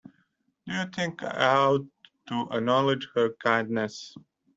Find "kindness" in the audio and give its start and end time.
3.35-4.15